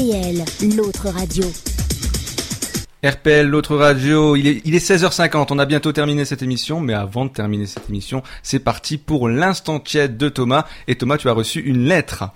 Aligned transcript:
RPL, 0.00 0.44
l'autre 0.78 1.10
radio. 1.10 1.44
RPL, 3.04 3.46
l'autre 3.46 3.76
radio, 3.76 4.34
il 4.34 4.46
est, 4.46 4.62
il 4.64 4.74
est 4.74 4.78
16h50, 4.78 5.48
on 5.50 5.58
a 5.58 5.66
bientôt 5.66 5.92
terminé 5.92 6.24
cette 6.24 6.42
émission, 6.42 6.80
mais 6.80 6.94
avant 6.94 7.26
de 7.26 7.30
terminer 7.30 7.66
cette 7.66 7.90
émission, 7.90 8.22
c'est 8.42 8.60
parti 8.60 8.96
pour 8.96 9.28
l'instant 9.28 9.78
tiède 9.78 10.16
de 10.16 10.30
Thomas. 10.30 10.64
Et 10.88 10.94
Thomas, 10.94 11.18
tu 11.18 11.28
as 11.28 11.32
reçu 11.32 11.60
une 11.60 11.84
lettre. 11.84 12.32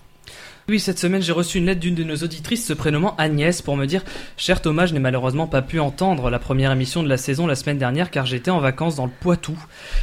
Oui, 0.67 0.81
cette 0.81 0.99
semaine, 0.99 1.21
j'ai 1.21 1.33
reçu 1.33 1.59
une 1.59 1.67
lettre 1.67 1.81
d'une 1.81 1.95
de 1.95 2.05
nos 2.05 2.17
auditrices 2.17 2.67
se 2.67 2.73
prénommant 2.73 3.15
Agnès 3.19 3.61
pour 3.61 3.77
me 3.77 3.85
dire 3.85 4.03
Cher 4.39 4.63
Thomas, 4.63 4.87
je 4.87 4.95
n'ai 4.95 4.99
malheureusement 4.99 5.47
pas 5.47 5.61
pu 5.61 5.79
entendre 5.79 6.31
la 6.31 6.39
première 6.39 6.73
émission 6.73 7.03
de 7.03 7.09
la 7.09 7.19
saison 7.19 7.47
la 7.47 7.55
semaine 7.55 7.77
dernière 7.77 8.11
car 8.11 8.25
j'étais 8.25 8.51
en 8.51 8.61
vacances 8.61 8.97
dans 8.97 9.05
le 9.05 9.13
Poitou 9.21 9.59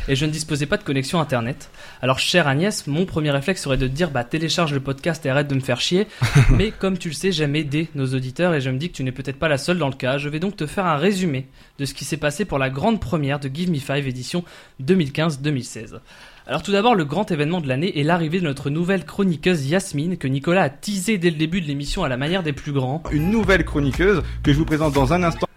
et 0.07 0.15
je 0.15 0.23
ne 0.23 0.29
disposais 0.29 0.67
pas 0.67 0.77
de 0.77 0.83
connexion 0.83 1.19
internet. 1.19 1.71
Alors, 2.03 2.19
chère 2.19 2.47
Agnès, 2.47 2.85
mon 2.85 3.07
premier 3.07 3.31
réflexe 3.31 3.63
serait 3.63 3.77
de 3.77 3.87
te 3.87 3.91
dire 3.91 4.11
Bah, 4.11 4.23
télécharge 4.23 4.71
le 4.71 4.81
podcast 4.81 5.25
et 5.25 5.31
arrête 5.31 5.47
de 5.47 5.55
me 5.55 5.61
faire 5.61 5.81
chier. 5.81 6.05
Mais 6.51 6.69
comme 6.69 6.99
tu 6.99 7.07
le 7.07 7.15
sais, 7.15 7.31
j'aime 7.31 7.55
aider 7.55 7.89
nos 7.95 8.13
auditeurs 8.13 8.53
et 8.53 8.61
je 8.61 8.69
me 8.69 8.77
dis 8.77 8.91
que 8.91 8.95
tu 8.97 9.03
n'es 9.03 9.11
peut-être 9.11 9.39
pas 9.39 9.49
la 9.49 9.57
seule 9.57 9.79
dans 9.79 9.89
le 9.89 9.95
cas. 9.95 10.19
Je 10.19 10.29
vais 10.29 10.39
donc 10.39 10.55
te 10.57 10.67
faire 10.67 10.85
un 10.85 10.97
résumé 10.97 11.47
de 11.79 11.85
ce 11.85 11.95
qui 11.95 12.05
s'est 12.05 12.17
passé 12.17 12.45
pour 12.45 12.59
la 12.59 12.69
grande 12.69 13.01
première 13.01 13.39
de 13.39 13.49
Give 13.51 13.71
Me 13.71 13.79
Five 13.79 14.07
édition 14.07 14.43
2015-2016. 14.83 16.01
Alors 16.47 16.63
tout 16.63 16.71
d'abord, 16.71 16.95
le 16.95 17.05
grand 17.05 17.29
événement 17.29 17.61
de 17.61 17.67
l'année 17.67 17.99
est 17.99 18.03
l'arrivée 18.03 18.39
de 18.39 18.45
notre 18.45 18.71
nouvelle 18.71 19.05
chroniqueuse 19.05 19.67
Yasmine, 19.67 20.17
que 20.17 20.27
Nicolas 20.27 20.63
a 20.63 20.69
teasé 20.69 21.19
dès 21.19 21.29
le 21.29 21.35
début 21.35 21.61
de 21.61 21.67
l'émission 21.67 22.03
à 22.03 22.09
la 22.09 22.17
manière 22.17 22.41
des 22.41 22.51
plus 22.51 22.71
grands. 22.71 23.03
Une 23.11 23.29
nouvelle 23.29 23.63
chroniqueuse 23.63 24.23
que 24.41 24.51
je 24.51 24.57
vous 24.57 24.65
présente 24.65 24.93
dans 24.93 25.13
un 25.13 25.21
instant. 25.21 25.47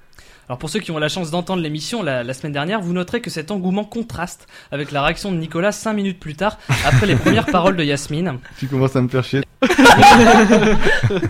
Alors 0.48 0.58
pour 0.58 0.68
ceux 0.68 0.80
qui 0.80 0.90
ont 0.90 0.98
la 0.98 1.08
chance 1.08 1.30
d'entendre 1.30 1.62
l'émission 1.62 2.02
la, 2.02 2.22
la 2.22 2.34
semaine 2.34 2.52
dernière, 2.52 2.80
vous 2.80 2.92
noterez 2.92 3.20
que 3.20 3.30
cet 3.30 3.50
engouement 3.50 3.84
contraste 3.84 4.46
avec 4.70 4.92
la 4.92 5.02
réaction 5.02 5.32
de 5.32 5.36
Nicolas 5.36 5.72
5 5.72 5.92
minutes 5.94 6.20
plus 6.20 6.34
tard, 6.34 6.58
après 6.84 7.06
les 7.06 7.16
premières 7.16 7.46
paroles 7.46 7.76
de 7.76 7.84
Yasmine. 7.84 8.38
Tu 8.58 8.66
commences 8.66 8.96
à 8.96 9.02
me 9.02 9.08
faire 9.08 9.24
chier. 9.24 9.42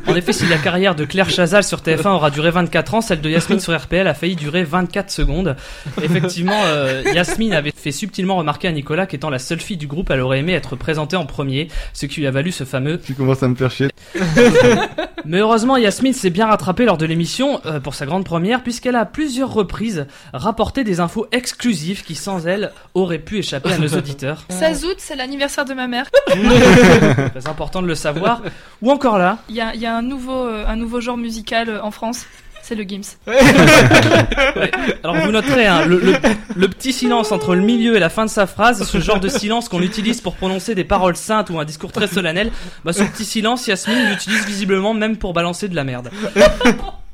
En 0.07 0.15
effet, 0.15 0.33
si 0.33 0.47
la 0.47 0.59
carrière 0.59 0.95
de 0.95 1.05
Claire 1.05 1.31
Chazal 1.31 1.65
sur 1.65 1.79
TF1 1.79 2.09
aura 2.09 2.31
duré 2.31 2.51
24 2.51 2.95
ans, 2.95 3.01
celle 3.01 3.21
de 3.21 3.31
Yasmine 3.31 3.61
sur 3.61 3.77
RPL 3.77 4.07
a 4.07 4.15
failli 4.15 4.37
durer 4.37 4.65
24 4.65 5.11
secondes. 5.11 5.57
Effectivement, 6.03 6.61
euh, 6.65 7.03
Yasmine 7.15 7.53
avait 7.53 7.73
fait 7.75 7.93
subtilement 7.93 8.37
remarquer 8.37 8.69
à 8.69 8.73
Nicolas 8.73 9.07
qu'étant 9.07 9.31
la 9.31 9.39
seule 9.39 9.61
fille 9.61 9.77
du 9.77 9.87
groupe, 9.87 10.11
elle 10.11 10.21
aurait 10.21 10.41
aimé 10.41 10.53
être 10.53 10.77
présentée 10.77 11.17
en 11.17 11.27
premier, 11.27 11.69
ce 11.93 12.07
qui 12.07 12.21
lui 12.21 12.27
a 12.27 12.31
valu 12.31 12.53
ce 12.53 12.65
fameux 12.65 13.01
Tu 13.01 13.15
commences 13.15 13.43
à 13.43 13.49
me 13.49 13.55
faire 13.55 13.71
chier. 13.71 13.89
Mais 15.27 15.39
heureusement, 15.39 15.77
Yasmine 15.77 16.13
s'est 16.13 16.31
bien 16.31 16.47
rattrapée 16.47 16.85
lors 16.85 16.99
de 16.99 17.07
l'émission 17.07 17.61
euh, 17.65 17.81
pour 17.81 17.95
sa 17.95 18.05
grande 18.05 18.25
première, 18.25 18.63
puisqu'elle 18.63 18.97
a 18.97 19.04
à 19.05 19.07
plusieurs 19.07 19.53
reprises 19.53 20.07
rapporté 20.33 20.83
des 20.83 20.99
infos 20.99 21.27
exclusives 21.31 22.05
qui, 22.05 22.15
sans 22.15 22.47
elle, 22.47 22.73
auraient 22.95 23.19
pu 23.19 23.37
échapper 23.39 23.71
à 23.73 23.77
nos 23.79 23.89
auditeurs. 23.99 24.45
16 24.49 24.85
août, 24.87 24.95
c'est 24.97 25.15
l'anniversaire 25.15 25.67
de 25.67 25.75
ma 25.75 25.87
mère. 25.87 26.07
Très 26.27 27.47
important 27.47 27.83
de 27.83 27.87
le 27.87 27.95
savoir. 27.95 28.41
Ou 28.81 28.91
encore 28.91 29.19
là, 29.19 29.39
Il 29.51 29.55
y 29.57 29.61
a, 29.61 29.75
il 29.75 29.81
y 29.83 29.87
a 29.87 29.95
un, 29.95 30.01
nouveau, 30.03 30.47
euh, 30.47 30.65
un 30.67 30.77
nouveau 30.77 31.03
genre 31.03 31.19
musical 31.19 31.69
euh, 31.69 31.83
en 31.83 31.91
France, 31.91 32.25
c'est 32.63 32.75
le 32.75 32.85
Gims. 32.85 33.03
alors 35.05 35.17
vous 35.17 35.31
noterez 35.33 35.67
hein, 35.67 35.85
le, 35.85 35.99
le- 36.01 36.15
le 36.57 36.69
petit 36.69 36.95
silence 36.95 37.31
entre 37.31 37.55
le 37.55 37.61
milieu 37.61 37.95
et 37.97 38.01
la 38.01 38.09
fin 38.09 38.25
de 38.25 38.31
sa 38.31 38.47
phrase, 38.47 38.83
ce 38.89 39.01
genre 39.01 39.21
de 39.21 39.29
silence 39.29 39.69
qu'on 39.69 39.83
utilise 39.83 40.23
pour 40.23 40.35
prononcer 40.35 40.75
des 40.75 40.85
paroles 40.85 41.17
saintes 41.17 41.51
ou 41.51 41.59
un 41.59 41.65
discours 41.67 41.93
très 41.93 42.07
solennel, 42.07 42.51
bah 42.85 42.95
ce 42.95 43.03
petit 43.03 43.27
silence, 43.27 43.67
Yasmine 43.67 44.09
l'utilise 44.09 44.47
visiblement 44.47 44.95
même 44.95 45.19
pour 45.19 45.35
balancer 45.35 45.69
de 45.69 45.75
la 45.77 45.85
merde. 45.85 46.11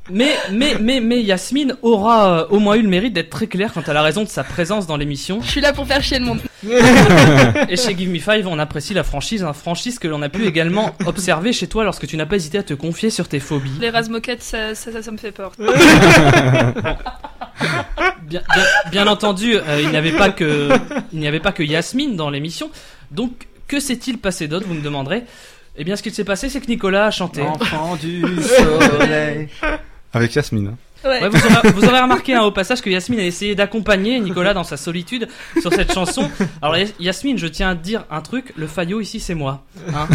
Mais, 0.09 0.35
mais, 0.51 0.75
mais, 0.79 0.99
mais 0.99 1.21
Yasmine 1.21 1.75
aura 1.83 2.41
euh, 2.41 2.47
au 2.49 2.57
moins 2.59 2.75
eu 2.75 2.81
le 2.81 2.89
mérite 2.89 3.13
d'être 3.13 3.29
très 3.29 3.45
claire 3.47 3.71
quant 3.71 3.81
à 3.81 3.93
la 3.93 4.01
raison 4.01 4.23
de 4.23 4.27
sa 4.27 4.43
présence 4.43 4.87
dans 4.87 4.97
l'émission. 4.97 5.41
Je 5.41 5.49
suis 5.49 5.61
là 5.61 5.73
pour 5.73 5.85
faire 5.85 6.01
chier 6.01 6.17
le 6.17 6.25
monde. 6.25 6.39
Et 7.69 7.77
chez 7.77 7.95
Give 7.95 8.09
Me 8.09 8.17
Five, 8.19 8.47
on 8.47 8.57
apprécie 8.57 8.95
la 8.95 9.03
franchise, 9.03 9.43
hein, 9.43 9.53
franchise 9.53 9.99
que 9.99 10.07
l'on 10.07 10.23
a 10.23 10.29
pu 10.29 10.47
également 10.47 10.95
observer 11.05 11.53
chez 11.53 11.67
toi 11.67 11.83
lorsque 11.83 12.07
tu 12.07 12.17
n'as 12.17 12.25
pas 12.25 12.35
hésité 12.35 12.57
à 12.57 12.63
te 12.63 12.73
confier 12.73 13.11
sur 13.11 13.27
tes 13.27 13.39
phobies. 13.39 13.77
Les 13.79 13.91
razmoquettes, 13.91 14.43
ça, 14.43 14.73
ça, 14.75 14.91
ça, 14.91 15.03
ça 15.03 15.11
me 15.11 15.17
fait 15.17 15.31
peur. 15.31 15.51
Bien, 15.57 15.71
bien, 18.53 18.63
bien 18.89 19.07
entendu, 19.07 19.55
euh, 19.55 19.81
il 19.81 19.89
n'y 19.89 19.97
avait 19.97 20.13
pas 20.13 20.29
que 20.29 20.69
il 21.13 21.19
n'y 21.19 21.27
avait 21.27 21.39
pas 21.39 21.51
que 21.51 21.63
Yasmine 21.63 22.15
dans 22.15 22.29
l'émission. 22.29 22.69
Donc, 23.11 23.47
que 23.67 23.79
s'est-il 23.79 24.17
passé 24.17 24.47
d'autre, 24.47 24.65
vous 24.67 24.73
me 24.73 24.81
demanderez? 24.81 25.23
Eh 25.77 25.83
bien, 25.83 25.95
ce 25.95 26.03
qu'il 26.03 26.13
s'est 26.13 26.23
passé, 26.23 26.49
c'est 26.49 26.59
que 26.59 26.67
Nicolas 26.67 27.05
a 27.05 27.11
chanté. 27.11 27.41
Enfant 27.41 27.95
du 27.95 28.23
soleil. 28.41 29.47
Avec 30.13 30.35
Yasmine. 30.35 30.67
hein. 30.67 30.77
Ouais. 31.03 31.19
Ouais, 31.19 31.29
vous, 31.29 31.37
aurez, 31.47 31.71
vous 31.71 31.83
aurez 31.85 31.99
remarqué 31.99 32.35
hein, 32.35 32.43
au 32.43 32.51
passage 32.51 32.79
que 32.79 32.89
Yasmine 32.91 33.19
a 33.21 33.23
essayé 33.25 33.55
d'accompagner 33.55 34.19
Nicolas 34.19 34.53
dans 34.53 34.63
sa 34.63 34.77
solitude 34.77 35.27
sur 35.59 35.73
cette 35.73 35.91
chanson. 35.93 36.29
Alors 36.61 36.75
Yas- 36.75 36.93
Yasmine, 36.99 37.39
je 37.39 37.47
tiens 37.47 37.71
à 37.71 37.75
te 37.75 37.81
dire 37.81 38.05
un 38.11 38.21
truc, 38.21 38.53
le 38.55 38.67
faillot 38.67 39.01
ici 39.01 39.19
c'est 39.19 39.33
moi. 39.33 39.63
hein. 39.95 40.07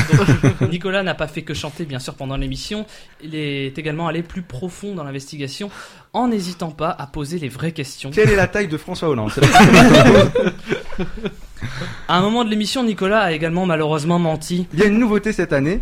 Donc, 0.61 0.71
Nicolas 0.71 1.03
n'a 1.03 1.15
pas 1.15 1.27
fait 1.27 1.43
que 1.43 1.55
chanter 1.55 1.87
bien 1.87 1.99
sûr 1.99 2.15
pendant 2.15 2.37
l'émission, 2.37 2.87
il 3.21 3.35
est 3.35 3.77
également 3.77 4.07
allé 4.07 4.23
plus 4.23 4.43
profond 4.43 4.95
dans 4.95 5.03
l'investigation 5.03 5.71
en 6.13 6.29
n'hésitant 6.29 6.71
pas 6.71 6.91
à 6.97 7.09
poser 7.09 7.41
les 7.41 7.49
vraies 7.49 7.73
questions. 7.73 8.11
Quelle 8.13 8.31
est 8.31 8.37
la 8.37 8.47
taille 8.47 8.69
de 8.69 8.77
François 8.77 9.09
Hollande? 9.09 9.33
À 12.09 12.19
un 12.19 12.21
moment 12.21 12.45
de 12.45 12.51
l'émission, 12.51 12.85
Nicolas 12.85 13.23
a 13.23 13.33
également 13.33 13.67
malheureusement 13.67 14.19
menti. 14.19 14.67
Il 14.73 14.79
y 14.79 14.83
a 14.83 14.87
une 14.87 14.99
nouveauté 14.99 15.33
cette 15.33 15.53
année. 15.53 15.81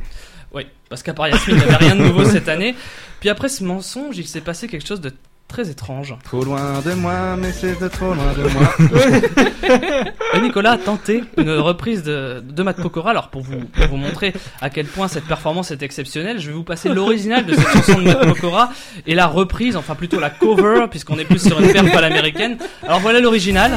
Oui, 0.54 0.66
parce 0.88 1.03
qu'à 1.03 1.15
part 1.15 1.28
Yasmine, 1.28 1.56
il 1.56 1.66
n'y 1.66 1.75
avait 1.75 1.84
rien 1.84 1.97
de 1.97 2.03
nouveau 2.03 2.25
cette 2.37 2.48
année. 2.48 2.75
Puis 3.20 3.28
après 3.28 3.48
ce 3.48 3.65
mensonge, 3.65 4.16
il 4.19 4.26
s'est 4.26 4.41
passé 4.41 4.69
quelque 4.69 4.87
chose 4.87 5.00
de 5.00 5.12
très 5.48 5.69
étrange. 5.69 6.15
Trop 6.25 6.42
loin 6.44 6.81
de 6.84 6.92
moi, 6.94 7.37
mais 7.37 7.53
c'est 7.53 7.78
de 7.81 7.88
trop 7.88 8.15
loin 8.15 8.32
de 8.37 8.42
moi. 8.48 8.75
Et 10.34 10.41
Nicolas 10.41 10.72
a 10.72 10.78
tenté 10.78 11.22
une 11.37 11.50
reprise 11.50 12.03
de, 12.03 12.43
de 12.43 12.62
Matt 12.62 12.81
Pokora. 12.81 13.10
Alors 13.10 13.28
pour 13.28 13.43
vous, 13.43 13.60
pour 13.60 13.87
vous 13.88 13.97
montrer 13.97 14.32
à 14.60 14.70
quel 14.70 14.87
point 14.87 15.06
cette 15.09 15.25
performance 15.26 15.70
est 15.70 15.82
exceptionnelle, 15.82 16.41
je 16.41 16.48
vais 16.48 16.54
vous 16.54 16.64
passer 16.64 16.88
l'original 16.88 17.44
de 17.47 17.54
cette 17.54 17.69
chanson 17.69 17.98
de 17.98 18.04
Matt 18.04 18.26
Pokora 18.26 18.70
et 19.06 19.14
la 19.14 19.26
reprise, 19.26 19.76
enfin 19.76 19.94
plutôt 19.94 20.19
la 20.19 20.31
cover, 20.31 20.87
puisqu'on 20.91 21.19
est 21.19 21.25
plus 21.25 21.47
sur 21.47 21.60
une 21.60 21.72
perf 21.72 21.94
à 21.94 22.00
l'américaine. 22.00 22.59
Alors 22.82 23.00
voilà 23.00 23.20
l'original. 23.20 23.72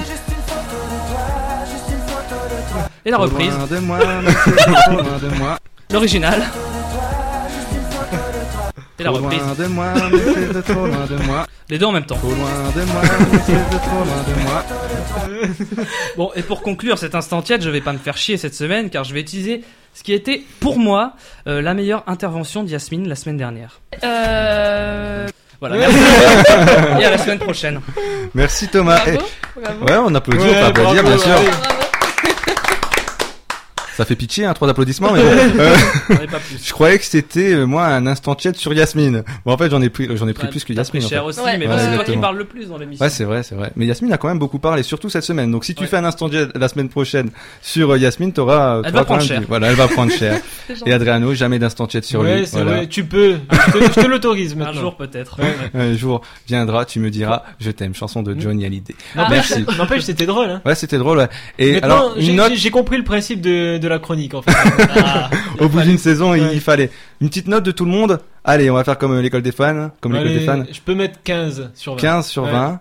Et 3.06 3.10
la 3.12 3.18
Trop 3.18 3.26
reprise, 3.26 3.54
loin 3.56 3.68
de 3.68 3.78
moi, 3.80 4.00
mais 4.24 4.32
c'est 4.44 4.52
de 4.52 4.96
trop 4.96 5.02
loin 5.04 5.18
de 5.22 5.38
moi. 5.38 5.58
L'original. 5.92 6.44
Et 9.00 9.04
la 9.04 9.12
reprise. 9.12 9.40
loin 9.40 9.54
de 9.54 9.66
moi, 9.68 9.86
mais 10.12 10.20
c'est 10.34 10.54
de 10.54 10.62
trop 10.62 10.88
loin 10.88 11.06
de 11.08 11.16
moi. 11.26 11.46
Les 11.70 11.78
deux 11.78 11.86
en 11.86 11.92
même 11.92 12.06
temps. 12.06 12.16
Trop 12.16 12.30
loin 12.30 12.72
de 12.76 12.82
moi, 12.92 13.02
mais 13.32 13.40
c'est 13.46 13.54
de 13.54 13.78
trop 13.78 14.04
loin 14.04 14.24
de 14.28 14.42
moi. 14.44 14.64
Bon, 16.18 16.32
et 16.36 16.42
pour 16.42 16.62
conclure 16.64 16.98
cet 16.98 17.14
instant 17.14 17.42
tiède, 17.44 17.62
je 17.62 17.70
vais 17.70 17.82
pas 17.82 17.94
me 17.94 18.00
faire 18.00 18.18
chier 18.18 18.38
cette 18.38 18.56
semaine 18.56 18.90
car 18.90 19.04
je 19.04 19.14
vais 19.14 19.20
utiliser 19.22 19.64
ce 19.94 20.02
qui 20.02 20.14
était 20.14 20.42
pour 20.60 20.80
moi 20.80 21.14
euh, 21.48 21.62
la 21.62 21.74
meilleure 21.76 22.04
intervention 22.08 22.64
de 22.64 22.70
Yasmine 22.70 23.08
la 23.08 23.16
semaine 23.16 23.38
dernière. 23.38 23.80
Euh... 24.04 25.28
Voilà, 25.60 25.78
merci. 25.78 25.98
et 27.02 27.06
à 27.06 27.10
la 27.12 27.18
semaine 27.20 27.40
prochaine. 27.40 27.82
Merci 28.34 28.68
Thomas. 28.68 29.00
Bravo, 29.06 29.20
Eh, 29.58 29.62
bravo. 29.62 29.86
ouais, 29.86 29.98
on 30.12 30.16
applaudit, 30.16 30.44
Ouais, 30.46 30.56
on 30.58 30.72
peut 30.72 30.82
applaudir, 30.82 31.04
bien 31.04 31.18
sûr. 31.18 31.30
bravo. 31.30 31.77
Ça 33.98 34.06
fait 34.06 34.16
pitié, 34.16 34.46
hein, 34.46 34.54
trois 34.54 34.70
applaudissements. 34.70 35.12
Mais 35.12 35.24
bon. 35.24 35.28
Euh, 36.10 36.28
pas 36.28 36.38
plus. 36.40 36.64
je 36.64 36.72
croyais 36.72 36.98
que 37.00 37.04
c'était 37.04 37.54
euh, 37.54 37.66
moi 37.66 37.86
un 37.88 38.06
instant 38.08 38.36
tiède 38.36 38.56
sur 38.56 38.72
Yasmine. 38.74 39.24
Bon, 39.46 39.52
en 39.54 39.58
fait, 39.58 39.70
j'en 39.72 39.82
ai 39.82 39.90
pris, 39.90 40.08
j'en 40.16 40.28
ai 40.28 40.34
pris 40.34 40.44
Ouais, 40.46 40.52
plus 40.52 40.64
que 40.64 40.72
Yasmine. 40.72 41.02
pris 41.02 41.06
en 41.06 41.10
fait. 41.10 41.16
cher 41.16 41.26
aussi, 41.26 41.40
Ouais. 41.40 41.58
mais 41.58 41.68
Ouais, 41.68 41.74
c'est 41.80 41.96
toi 41.96 42.04
qui 42.04 42.16
parles 42.18 42.38
le 42.38 42.46
plus 42.46 42.68
dans 42.70 42.78
l'émission. 42.78 43.04
Ouais, 43.04 43.10
c'est 43.10 43.24
vrai, 43.24 43.42
c'est 43.44 43.56
vrai. 43.56 43.72
Mais 43.76 43.86
Yasmine 43.88 44.14
a 44.14 44.18
quand 44.18 44.28
même 44.28 44.40
beaucoup 44.40 44.60
parlé, 44.60 44.84
surtout 44.84 45.10
cette 45.10 45.24
semaine. 45.24 45.52
Donc, 45.52 45.66
si 45.66 45.74
tu 45.76 45.82
Ouais. 45.82 45.88
fais 45.88 45.98
un 45.98 46.06
instant 46.06 46.30
tiède 46.30 46.52
la 46.56 46.68
semaine 46.68 46.90
prochaine 46.90 47.32
sur 47.62 47.92
euh, 47.92 47.98
Yasmine, 47.98 48.32
t'auras. 48.34 48.82
Elle 48.86 48.92
t'auras 48.92 49.00
va 49.00 49.06
prendre 49.06 49.08
quand 49.08 49.18
même 49.18 49.28
cher. 49.28 49.40
du- 49.42 49.46
Voilà, 49.48 49.70
elle 49.70 49.76
va 49.76 49.88
prendre 49.88 50.12
cher. 50.12 50.40
Et 50.86 50.94
Adriano, 50.94 51.34
jamais 51.34 51.58
d'instant 51.60 51.88
tiède 51.88 52.04
sur 52.04 52.22
ouais, 52.22 52.40
lui. 52.42 52.46
c'est 52.48 52.58
Voilà. 52.58 52.78
vrai, 52.78 52.88
tu 52.88 53.04
peux. 53.04 53.38
Je 53.52 53.80
te, 53.90 54.00
te 54.02 54.06
l'autorise 54.06 54.54
Un 54.54 54.58
maintenant. 54.58 54.82
jour 54.82 54.96
peut-être. 54.96 55.38
Un 55.74 55.96
jour 55.96 56.22
viendra, 56.48 56.86
tu 56.86 57.00
me 57.00 57.10
diras, 57.10 57.44
je 57.60 57.72
t'aime. 57.72 57.96
Chanson 57.96 58.22
de 58.22 58.40
Johnny 58.40 58.64
Hallyday. 58.66 58.96
N'empêche, 59.16 59.50
Merci. 59.58 59.66
n'empêche, 59.78 60.04
c'était 60.04 60.26
drôle. 60.28 60.50
Hein. 60.52 60.62
Ouais, 60.66 60.76
c'était 60.76 60.98
drôle. 61.00 61.18
ouais. 61.18 61.30
Et 61.58 61.82
alors, 61.82 62.14
j'ai 62.18 62.70
compris 62.70 62.98
le 62.98 63.04
principe 63.04 63.42
de, 63.42 63.78
de 63.90 63.94
la 63.94 64.00
chronique 64.00 64.34
en 64.34 64.42
fait. 64.42 64.52
Ah, 64.96 65.30
Au 65.60 65.68
bout 65.70 65.82
d'une 65.82 65.98
saison, 65.98 66.34
il- 66.36 66.44
Ouais. 66.44 66.50
il 66.54 66.62
fallait 66.62 66.90
une 67.22 67.30
petite 67.30 67.48
note 67.48 67.64
de 67.64 67.72
tout 67.72 67.86
le 67.86 67.92
monde. 67.92 68.20
Allez, 68.44 68.70
on 68.70 68.76
va 68.76 68.84
faire 68.84 68.98
comme 68.98 69.14
euh, 69.14 69.22
l'école 69.22 69.42
des 69.42 69.52
fans, 69.52 69.92
comme 70.02 70.14
l'école 70.14 70.34
des 70.34 70.40
fans. 70.46 70.64
Je 70.72 70.80
peux 70.82 70.94
mettre 70.96 71.20
15 71.24 71.72
sur 71.76 71.94
20. 71.96 72.00
15 72.02 72.28
sur 72.28 72.44
Ouais. 72.44 72.52
20, 72.52 72.80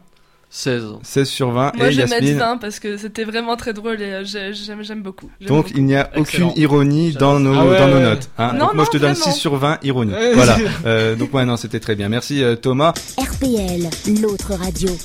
16. 0.50 0.84
16 1.02 1.28
sur 1.28 1.50
20 1.50 1.72
Moi, 1.76 1.88
et 1.88 1.92
je 1.92 1.96
vais 1.96 2.02
mettre 2.04 2.22
Yasmine. 2.22 2.38
20 2.38 2.56
parce 2.58 2.78
que 2.78 2.96
c'était 2.96 3.24
vraiment 3.24 3.56
très 3.56 3.72
drôle 3.72 4.00
et 4.00 4.04
euh, 4.12 4.24
j'ai- 4.24 4.52
j'aime 4.54 5.02
beaucoup. 5.02 5.28
J'aime 5.40 5.48
Donc 5.48 5.66
beaucoup. 5.66 5.78
il 5.78 5.84
n'y 5.84 5.96
a 5.96 6.08
Excellent. 6.14 6.48
aucune 6.50 6.62
ironie 6.62 7.12
dans 7.12 7.40
nos 7.40 7.52
Ah 7.58 7.64
ouais, 7.66 7.78
dans 7.78 7.88
nos 7.88 8.00
notes. 8.00 8.28
Hein. 8.38 8.52
Non, 8.52 8.58
donc 8.66 8.74
moi 8.74 8.74
non, 8.76 8.84
je 8.84 8.90
te 8.90 8.96
donne 8.98 9.12
vraiment. 9.14 9.32
6 9.32 9.38
sur 9.40 9.56
20 9.56 9.78
ironie. 9.82 10.12
Voilà. 10.34 10.56
Euh, 10.86 11.14
donc 11.16 11.34
ouais 11.34 11.44
non 11.44 11.56
c'était 11.56 11.80
très 11.80 11.94
bien. 11.96 12.08
Merci 12.08 12.42
euh, 12.44 12.54
Thomas. 12.56 12.94
RPL, 13.18 13.88
l'autre 14.22 14.54
radio. 14.54 14.96